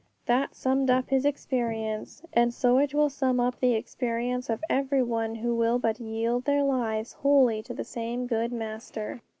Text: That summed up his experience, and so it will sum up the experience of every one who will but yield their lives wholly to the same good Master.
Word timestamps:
That 0.25 0.55
summed 0.55 0.89
up 0.89 1.11
his 1.11 1.25
experience, 1.25 2.23
and 2.33 2.51
so 2.55 2.79
it 2.79 2.91
will 2.91 3.11
sum 3.11 3.39
up 3.39 3.59
the 3.59 3.75
experience 3.75 4.49
of 4.49 4.63
every 4.67 5.03
one 5.03 5.35
who 5.35 5.53
will 5.55 5.77
but 5.77 5.99
yield 5.99 6.45
their 6.45 6.63
lives 6.63 7.13
wholly 7.13 7.61
to 7.61 7.73
the 7.75 7.83
same 7.83 8.25
good 8.25 8.51
Master. 8.51 9.21